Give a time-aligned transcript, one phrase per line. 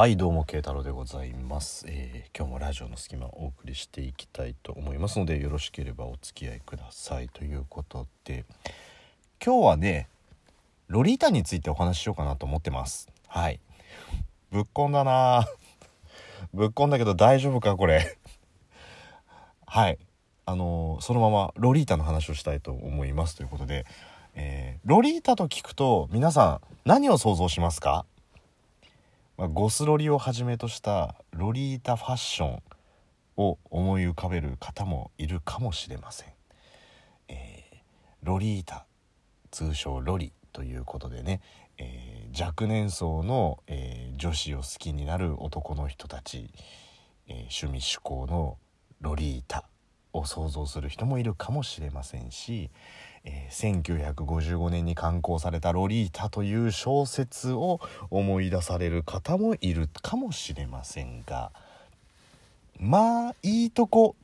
[0.00, 8.44] はいどうも慶太郎でございます、えー今日もラジオの隙間をお送りしていきたいと思いますのでよろしければお付き合いくださいということで。
[9.44, 10.08] 今日はね
[10.86, 13.08] ロリータについてお話ししようかなと思ってます。
[13.26, 13.58] はい。
[14.52, 15.48] ぶっこんだな。
[16.54, 18.16] ぶっこんだけど大丈夫かこれ。
[19.66, 19.98] はい。
[20.46, 23.84] あのーそのままロリータの話をしたいと思いますということで、
[24.36, 28.06] えーロリータと聞くと皆さん何を想像しますか？
[29.38, 32.62] まあ、ゴスロリをはじめとしたロリータファッション
[33.36, 36.28] を思い浮かべる方もいるかもしれません、
[37.28, 37.78] えー
[38.24, 38.84] ロリータ
[39.52, 41.40] 通称ロリということでね、
[41.78, 46.50] えー若年層の、えー女子を好きになる男の人たち、
[47.28, 48.58] えー趣味趣向の
[49.00, 49.68] ロリータ
[50.12, 52.70] を想像する人もいるかもしれませんし、
[53.24, 61.50] えー1955年に刊行された「ロリータ」という小説を思い出される方もいるかもしれませんが
[62.78, 64.14] まあいいとこ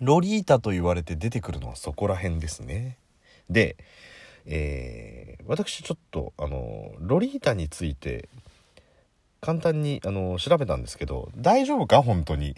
[0.00, 2.96] ロリータと言われて出てくるのはそこら辺ですね。
[3.48, 3.76] で、
[4.46, 8.28] えー私ちょっとあのロリータについて
[9.40, 12.02] 簡単にあの調べたんですけど大丈夫か？
[12.02, 12.54] 本当に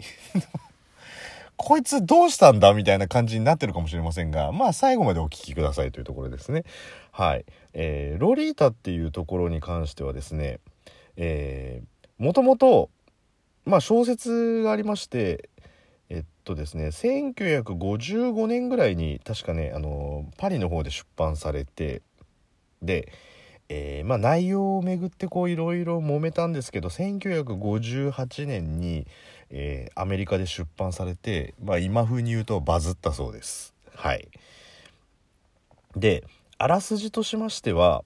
[1.57, 6.63] こいつどうしたんだみたいな感じになってるかもしれませんが、まあ最後までお聞きくださいというところですね。
[7.11, 7.45] はい。
[7.73, 10.59] えーロリータっていうところに関してはですね、
[11.15, 12.89] えー、もともと、
[13.65, 15.49] まあ小説がありまして、
[16.09, 22.01] えっとですね、1955年ぐらいに確かね、あの、パリの方で出版されて、
[22.81, 23.11] で、
[23.69, 29.07] えーまあ内容をめぐってこういろいろ揉めたんですけど1958年に、
[29.55, 33.73] えーアメリカで出版されて、まあ、今風に言うとバズったそうです。
[33.95, 34.27] はい、
[35.95, 36.25] で
[36.57, 38.03] あらすじとしましては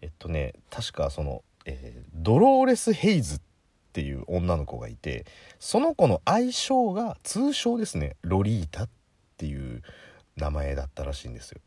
[0.00, 3.40] えっとね確かその、えードローレス・ヘイズっ
[3.92, 5.26] ていう女の子がいて
[5.60, 8.88] その子の愛称が通称ですねロリータっ
[9.36, 9.82] ていう
[10.36, 11.60] 名前だったらしいんですよ。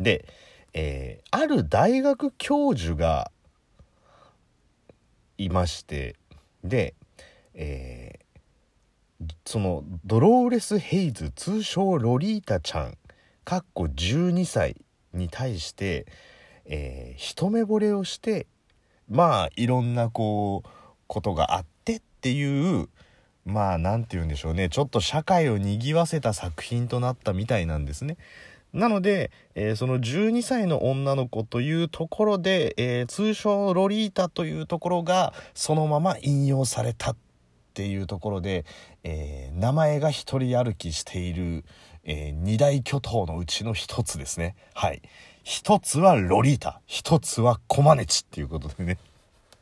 [0.00, 0.24] で、
[0.72, 3.30] えーある大学教授が
[5.36, 6.16] いまして
[6.64, 6.94] で、
[7.52, 8.25] えー
[9.44, 12.98] そのドローレス・ヘイズ通称ロリータちゃん
[13.44, 14.76] かっこ12歳
[15.14, 16.06] に対して、
[16.64, 18.46] えー一目惚れをして
[19.08, 20.68] まあいろんなこう
[21.06, 22.88] ことがあってっていう
[23.44, 28.16] まあなんて言うんでしょうねちょっと社会を賑わせた作品となったみたいなんですね。
[28.72, 37.16] なので、えーその12歳の女の子というところで、えー通称ロリータというところがそのまま引用されたっ
[37.72, 38.64] ていうところで、
[39.08, 41.64] えー名前が一人歩きしている、
[42.02, 44.56] えー二大巨頭のうちの一つですね。
[44.74, 45.00] はい。
[45.44, 48.98] 一つはロリータ、一つはコマネチっていうことでね。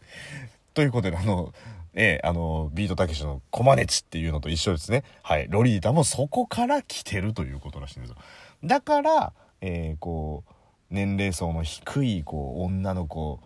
[0.73, 1.53] ということで、あの、
[1.93, 5.05] ええあの、ビートたけしのコマネチっていうのと一緒ですね。
[5.23, 5.47] はい。
[5.51, 8.17] ロリータもそこから来てるということらしいんですよ。
[8.65, 10.53] だから、えーこう、
[10.89, 13.41] 年齢層の低い、こう、女の子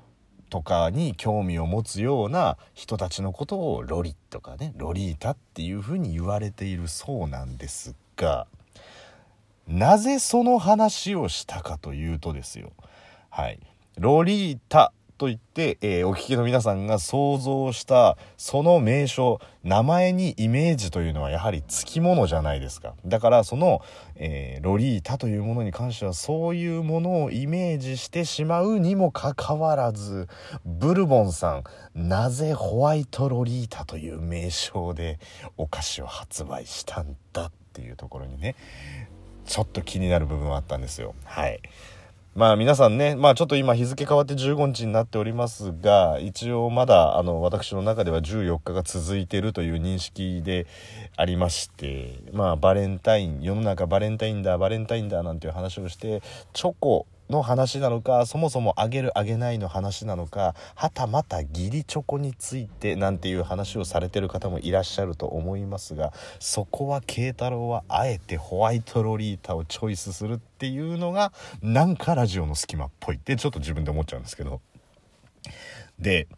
[0.49, 8.47] とかに興味を持つような人たちのことをロリとかね、ロリータっていうふうに言われているそうなんですが、
[9.67, 12.73] なぜその話をしたかというとですよ。
[13.31, 13.61] はい。
[13.99, 22.95] ロリータと言って、えーお聞きの皆さんが想像したその名称、名前にイメージというのはやはりつきものじゃないですか。
[23.05, 23.83] だからその、
[24.15, 30.29] えーロリータというものに関してはそういうものをイメージしてしまうにもかかわらず、
[30.65, 31.65] ブルボンさん、
[31.95, 35.19] なぜホワイトロリータという名称で
[35.57, 38.55] お菓子を発売したんだっていうところにね、
[39.47, 41.15] ちょっと気になる部分はあったんですよ。
[41.25, 41.61] はい。
[42.35, 50.67] まあ皆さんね、まあちょっと今日付変わって15日になっておりますが、一応まだあの私の中では14日が続いているという認識で
[51.17, 56.23] ありまして、まあバレンタイン、世の中バレンタインだ、バレンタインだなんていう話をして、
[56.53, 71.33] チョコの話なのか、そもそもあげるあげないの話なのか、はたまた義理チョコについてなんていう話をされてる方もいらっしゃると思いますが、そこは慶太郎はあえてホワイトロリータをチョイスするっていうのが、
[71.63, 74.61] なんかラジオの隙間っぽいってちょっと自分で思っちゃうんですけど。
[75.99, 76.29] で、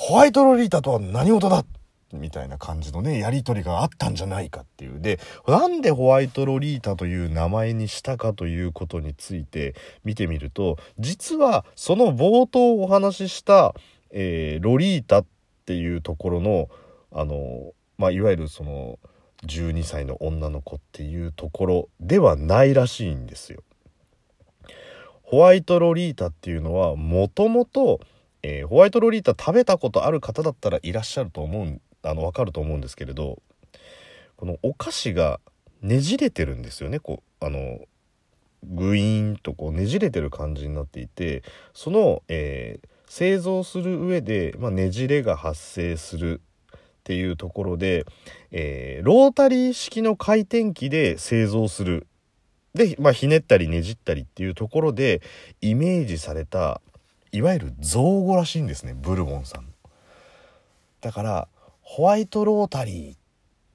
[0.00, 1.64] ホワイトロリータとは何事だ
[2.12, 5.00] みたいな感じのね、やりとりがあったんじゃないかっていう。
[5.00, 5.18] で、
[5.48, 9.74] なんでホワイトロリータという名前にしたかということについて
[10.04, 13.74] 見てみると、実はその冒頭お話しした、
[14.12, 15.26] えー、ロリータっ
[15.66, 16.68] ていうところの、
[17.12, 19.00] あの、まあ、いわゆるその、
[19.46, 23.64] 12歳の女の子っていうところではないらしいんですよ。
[25.22, 28.00] ホワイトロリータっていうのはもともと
[28.48, 33.42] えー、ホワイトロリータ食べたことある方だったらいらっしゃると思うあの分かると思うんですけれど
[34.36, 35.38] このお菓子が
[35.82, 36.98] ねじれてるんですよね。
[36.98, 37.80] こうあの
[38.64, 41.42] グイーンとこうねじれてる感じになっていて
[41.74, 46.40] その、えー、製造する上で、まあ、ねじれが発生する
[46.76, 48.06] っていうところで、
[48.50, 52.06] えー、ロータリー式の回転機で製造する。
[52.74, 55.20] で、まあ、ひねったりねじったりっていうところで
[55.60, 56.80] イメージされた
[57.32, 59.66] いわゆる造語らしいんですねブルボンさん。
[61.00, 61.48] だから
[61.82, 63.19] ホワイトロータリーっ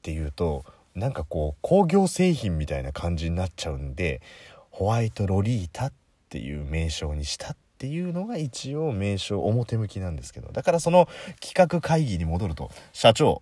[0.02, 0.66] ていうと
[0.96, 4.22] なんかこう工業製品みたいな感じになっちゃうんで
[4.70, 5.94] ホワイトロリータっ
[6.30, 11.08] ていう名称にしたっていうのが一応名称表向きなんですけどだからその
[11.42, 13.42] 企画会議に戻ると社長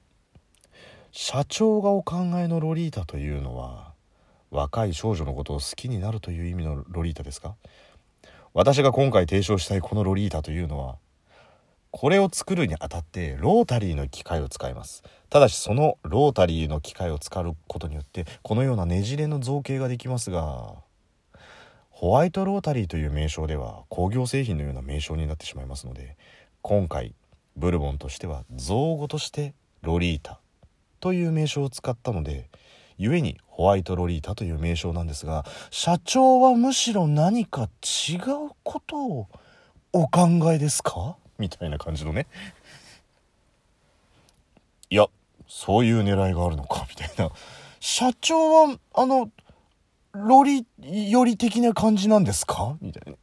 [1.12, 3.92] 社長がお考えのロリータというのは
[4.50, 7.56] 若い少女のことを好きになるという意味のロリータですか？
[8.54, 10.98] 私が今回提唱したいこのロリータというのは
[11.92, 15.04] これを作るにあたってロータリーの機械を使います。
[15.30, 20.76] ただしそのロータリーの機械を使うことによってこのようなねじれの造形ができますが
[21.90, 26.18] ホワイトロータリーという名称では工業製品のような名称になってしまいますので
[26.62, 27.14] 今回
[27.56, 30.42] ブルボンとしては造語としてロリータ
[31.00, 32.50] という名称を使ったので
[32.98, 39.28] 故にホワイトロリータという名称なんですが社長はむしろ何か違うことを
[39.94, 41.18] お考えですか？
[41.38, 42.28] みたいな感じのね。
[44.90, 45.08] いや
[45.48, 46.86] そういう狙いがあるのか？
[46.90, 47.32] みたいな。
[47.80, 49.30] 社長はあの
[50.14, 50.66] ロリ
[51.12, 52.78] より的な感じなんですか？
[52.82, 53.18] みたいな。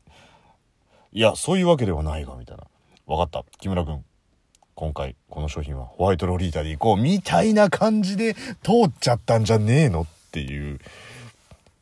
[1.12, 2.64] いやそういうわけではないがみたいな。
[3.06, 3.44] 分かった。
[3.58, 4.04] 木村君
[4.80, 10.78] 今回この商品はホワイトロリータでいこうみたいな感じで通っちゃったんじゃねえのっていう。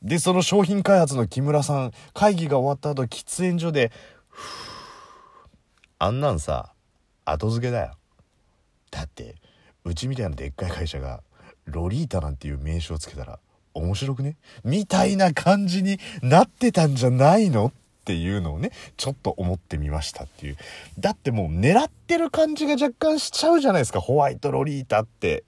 [0.01, 3.93] でその商品開発の木村さん会議が終わった後喫煙所で
[5.99, 6.73] あんなんさ
[7.27, 7.93] 後付けだよ。
[8.91, 9.35] だって
[9.85, 11.23] うちみたいなでっかい会社が
[11.67, 13.39] ロリータなんていう名称をつけたら
[13.75, 14.37] 面白くね？
[14.65, 17.75] みたいな感じになってたんじゃないの？
[18.07, 20.57] っていうのをね、ちょっと思ってみましたっていう。
[21.01, 25.43] だってもう狙ってる感じが若干しちゃうじゃないですか、ホワイトロリータって。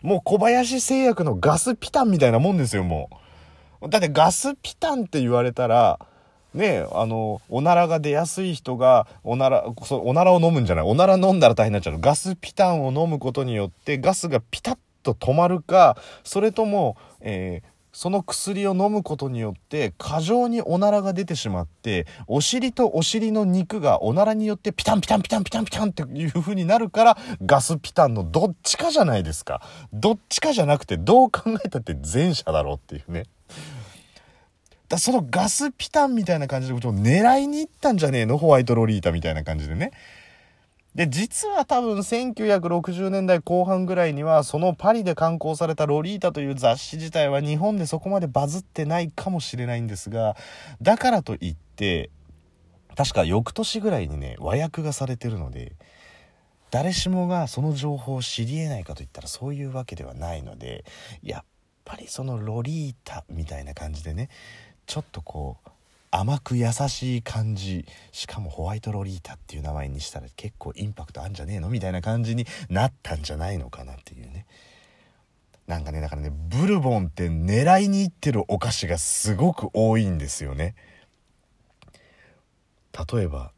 [0.00, 3.10] もう小林製薬のガスピタンみたいなもんですよ、も
[3.80, 3.88] う。
[3.88, 5.98] だってガスピタンって言われたら、
[6.54, 10.84] ねあの、おならが出やすい人が、おなら、そおならを飲むんじゃない。
[10.84, 11.98] おなら飲んだら大変になっちゃう。
[11.98, 29.60] ガスピタンを飲むことによって、ガスがピタッと止まるか、それとも、えー、その薬を飲むことによって過剰におならが出てしまってお尻とお尻の肉がおならによってピタンピタンピタンピタンピタンっていう風になるからガスピタンのどっちかじゃないですか。
[29.92, 33.24] どっちかじゃなくてどう考えたって前者だろうっていうね。
[34.88, 38.38] だそのガスピタンみたいな感じで狙いに行ったんじゃねえの？
[38.38, 39.92] ホワイトロリータみたいな感じでね。
[40.94, 50.36] で、実は多分1960年代後半ぐらいには、そのパリで刊行されたロリータという雑誌自体は日本でそこまでバズってないかもしれないんですが、
[50.82, 52.10] だからといって、
[52.94, 55.72] 確か翌年ぐらいにね、和訳がされてるので、
[56.70, 60.84] 誰しもがその情報を知り得ないかといったらそういうわけではないので、
[61.22, 61.44] やっ
[61.86, 64.28] ぱりそのロリータみたいな感じでね、
[64.86, 65.68] ちょっとこう、
[66.12, 74.46] 甘く優しい感じしかもホワイトロリータっていう名前にしたら結構インパクトあんじゃねえのみたいな感じになったんじゃないのかなっていうね
[75.66, 80.74] なんかねだからねブルボンって狙いにいってるお菓子がすごく多いんですよね
[83.14, 83.52] 例えば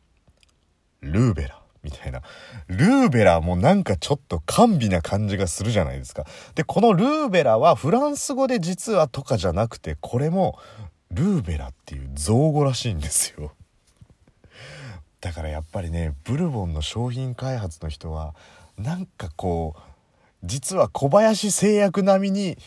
[1.00, 2.23] ルーベラみたいな。
[2.66, 6.25] ルーベラもなんかちょっと甘美な感じがするじゃないですか。
[6.54, 10.58] で、このルーベラはフランス語で実はとかじゃなくて、これも
[11.14, 13.52] ルーベラっていう造語らしいんですよ。
[15.21, 18.35] だからやっぱりね、ブルボンの商品開発の人は、
[18.76, 19.80] なんかこう、
[20.42, 22.59] 実は小林製薬並みに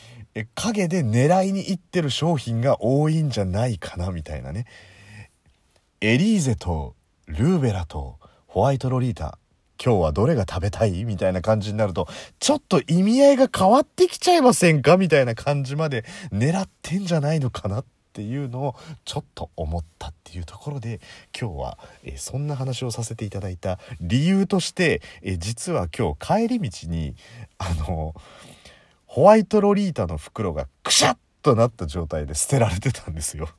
[0.56, 4.66] 影で狙いにいってる商品が多いんじゃないかなみたいなね。
[6.02, 6.96] エリーゼと
[7.28, 9.38] ルーベラとホワイトロリータ
[9.84, 12.08] 今日はどれが食べたいみたいな感じになると
[12.40, 21.00] ちょっと意味合いが変わってきちゃいませんかみたいな感じまで狙ってんじゃないのかなってていうのをちょっと思ったっていうところで
[21.40, 27.14] 今日は、えそんな話をさせていただいた理由として、え実は今日帰り道に
[27.60, 28.16] あの
[29.06, 33.50] ホワイトロリータの袋がクシャッとなった状態で捨てられてたんですよ。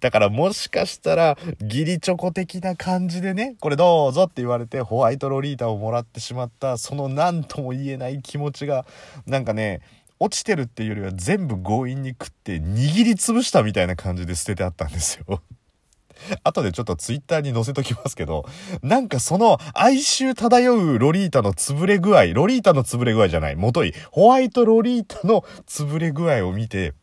[0.00, 8.84] だからもしかしたら、義理チョコ的な感じでね、これどうぞって言われてホワイトロリータをもらってしまった、その何とも言えない気持ちが、
[9.26, 9.80] なんかね、
[10.22, 15.42] 落ちてるっていうよりは全部強引に食って握りつぶしたみたいな感じで捨ててあったんですよ。
[16.44, 18.44] 後でちょっとツイッターに載せときますけど、
[18.82, 26.94] なんかその哀愁漂うロリータの潰れ具合、ロリータの潰れ具合じゃない、もとい、ホワイトロリータの潰れ具合を見て、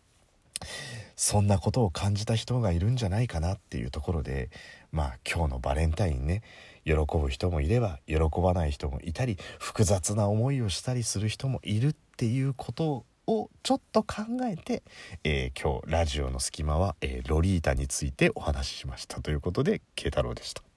[1.17, 4.49] そんなことを感じた人がいるんじゃないかなっていうところで
[4.93, 6.43] まあ今日のバレンタインね
[6.85, 14.83] 喜ぶ人もいれば喜ばない人もいたり複雑な思いをしたりする人もいるっていうことをちょっと考えて、
[15.23, 20.68] えー、今日ラジオの隙間は、えー、ロリータについてお話ししましたということで慶太郎でした。